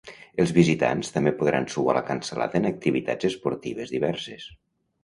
[0.43, 4.53] Els visitants també podran suar la cansalada en activitats esportives diverses.